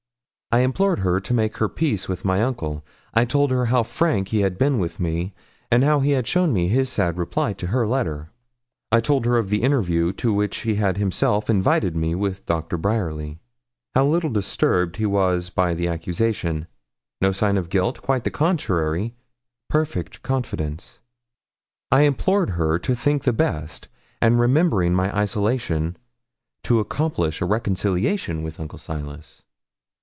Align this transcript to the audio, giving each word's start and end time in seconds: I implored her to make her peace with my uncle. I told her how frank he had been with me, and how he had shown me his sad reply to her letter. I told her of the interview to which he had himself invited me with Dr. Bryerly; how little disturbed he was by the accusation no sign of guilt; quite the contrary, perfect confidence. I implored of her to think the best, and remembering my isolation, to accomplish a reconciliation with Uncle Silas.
I 0.53 0.59
implored 0.63 0.99
her 0.99 1.21
to 1.21 1.33
make 1.33 1.55
her 1.59 1.69
peace 1.69 2.09
with 2.09 2.25
my 2.25 2.43
uncle. 2.43 2.83
I 3.13 3.23
told 3.23 3.51
her 3.51 3.67
how 3.67 3.83
frank 3.83 4.27
he 4.35 4.41
had 4.41 4.57
been 4.57 4.79
with 4.79 4.99
me, 4.99 5.33
and 5.71 5.81
how 5.81 6.01
he 6.01 6.11
had 6.11 6.27
shown 6.27 6.51
me 6.51 6.67
his 6.67 6.91
sad 6.91 7.17
reply 7.17 7.53
to 7.53 7.67
her 7.67 7.87
letter. 7.87 8.31
I 8.91 8.99
told 8.99 9.23
her 9.23 9.37
of 9.37 9.49
the 9.49 9.63
interview 9.63 10.11
to 10.11 10.33
which 10.33 10.63
he 10.63 10.75
had 10.75 10.97
himself 10.97 11.49
invited 11.49 11.95
me 11.95 12.15
with 12.15 12.45
Dr. 12.45 12.75
Bryerly; 12.75 13.39
how 13.95 14.05
little 14.05 14.29
disturbed 14.29 14.97
he 14.97 15.05
was 15.05 15.49
by 15.49 15.73
the 15.73 15.87
accusation 15.87 16.67
no 17.21 17.31
sign 17.31 17.55
of 17.55 17.69
guilt; 17.69 18.01
quite 18.01 18.25
the 18.25 18.29
contrary, 18.29 19.15
perfect 19.69 20.21
confidence. 20.21 20.99
I 21.93 22.01
implored 22.01 22.49
of 22.49 22.55
her 22.55 22.77
to 22.77 22.93
think 22.93 23.23
the 23.23 23.31
best, 23.31 23.87
and 24.21 24.37
remembering 24.37 24.93
my 24.93 25.17
isolation, 25.17 25.95
to 26.63 26.81
accomplish 26.81 27.39
a 27.39 27.45
reconciliation 27.45 28.43
with 28.43 28.59
Uncle 28.59 28.79
Silas. 28.79 29.43